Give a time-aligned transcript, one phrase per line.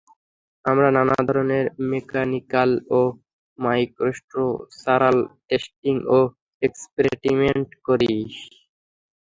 [0.65, 2.69] আমরা নানা ধরণের মেক্যানিকাল
[2.91, 3.01] ও
[3.59, 6.19] মাইক্রোস্ট্রাকচারাল টেস্টিং ও
[6.61, 8.13] এক্সপেরিমেন্ট করি।